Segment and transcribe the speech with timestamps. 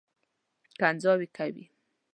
[0.79, 1.65] کنځاوې کوي.